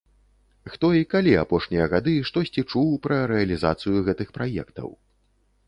[0.75, 4.89] Хто і калі апошнія гады штосьці чуў пра рэалізацыю гэтых праектаў?